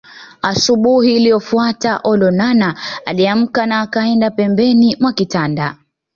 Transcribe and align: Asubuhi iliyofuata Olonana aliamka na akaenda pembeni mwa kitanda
Asubuhi 0.41 1.15
iliyofuata 1.15 1.97
Olonana 2.03 2.75
aliamka 3.05 3.65
na 3.65 3.81
akaenda 3.81 4.31
pembeni 4.31 4.95
mwa 4.99 5.13
kitanda 5.13 5.75